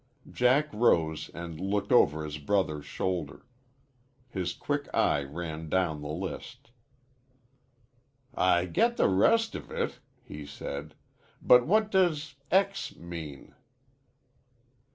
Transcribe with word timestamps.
Jack 0.31 0.73
rose 0.73 1.29
and 1.31 1.59
looked 1.59 1.91
over 1.91 2.25
his 2.25 2.39
brother's 2.39 2.87
shoulder. 2.87 3.45
His 4.29 4.51
quick 4.55 4.87
eye 4.95 5.23
ran 5.23 5.69
down 5.69 6.01
the 6.01 6.07
list. 6.07 6.71
"I 8.33 8.65
get 8.65 8.97
the 8.97 9.07
rest 9.09 9.53
of 9.53 9.69
it," 9.69 9.99
he 10.23 10.43
said. 10.43 10.95
"But 11.39 11.67
what 11.67 11.91
does 11.91 12.33
X 12.49 12.95
mean?" 12.95 13.53